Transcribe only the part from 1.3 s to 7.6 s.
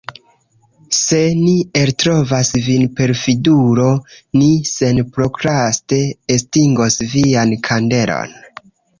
ni eltrovas vin perfidulo, ni senprokraste estingos vian